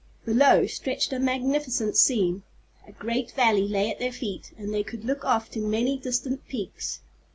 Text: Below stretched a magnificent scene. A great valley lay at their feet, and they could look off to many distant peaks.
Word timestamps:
Below 0.25 0.65
stretched 0.65 1.13
a 1.13 1.19
magnificent 1.19 1.95
scene. 1.95 2.41
A 2.87 2.91
great 2.91 3.33
valley 3.33 3.67
lay 3.67 3.91
at 3.91 3.99
their 3.99 4.11
feet, 4.11 4.51
and 4.57 4.73
they 4.73 4.81
could 4.81 5.05
look 5.05 5.23
off 5.23 5.51
to 5.51 5.59
many 5.59 5.95
distant 5.95 6.47
peaks. 6.47 7.01